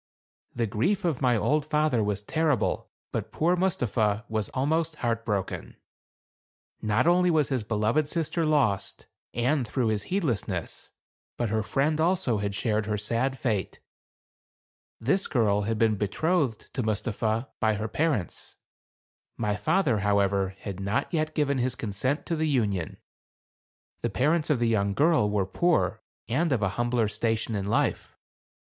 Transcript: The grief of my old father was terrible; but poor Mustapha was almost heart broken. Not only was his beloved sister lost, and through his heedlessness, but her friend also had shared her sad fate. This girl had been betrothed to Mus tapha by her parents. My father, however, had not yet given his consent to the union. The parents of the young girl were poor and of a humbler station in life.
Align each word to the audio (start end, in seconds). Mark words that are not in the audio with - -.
The 0.55 0.65
grief 0.65 1.05
of 1.05 1.21
my 1.21 1.37
old 1.37 1.63
father 1.63 2.03
was 2.03 2.23
terrible; 2.23 2.89
but 3.11 3.31
poor 3.31 3.55
Mustapha 3.55 4.25
was 4.27 4.49
almost 4.49 4.95
heart 4.95 5.23
broken. 5.23 5.75
Not 6.81 7.05
only 7.05 7.29
was 7.29 7.49
his 7.49 7.61
beloved 7.61 8.07
sister 8.09 8.43
lost, 8.43 9.05
and 9.35 9.67
through 9.67 9.89
his 9.89 10.01
heedlessness, 10.09 10.89
but 11.37 11.49
her 11.49 11.61
friend 11.61 12.01
also 12.01 12.39
had 12.39 12.55
shared 12.55 12.87
her 12.87 12.97
sad 12.97 13.37
fate. 13.37 13.79
This 14.99 15.27
girl 15.27 15.61
had 15.69 15.77
been 15.77 15.97
betrothed 15.97 16.73
to 16.73 16.81
Mus 16.81 17.03
tapha 17.03 17.49
by 17.59 17.75
her 17.75 17.87
parents. 17.87 18.55
My 19.37 19.55
father, 19.55 19.99
however, 19.99 20.55
had 20.61 20.79
not 20.79 21.13
yet 21.13 21.35
given 21.35 21.59
his 21.59 21.75
consent 21.75 22.25
to 22.25 22.35
the 22.35 22.47
union. 22.49 22.97
The 24.01 24.09
parents 24.09 24.49
of 24.49 24.57
the 24.57 24.67
young 24.67 24.95
girl 24.95 25.29
were 25.29 25.45
poor 25.45 26.01
and 26.27 26.51
of 26.51 26.63
a 26.63 26.69
humbler 26.69 27.07
station 27.07 27.53
in 27.53 27.65
life. 27.65 28.17